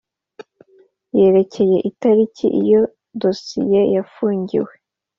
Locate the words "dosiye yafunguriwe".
3.21-4.71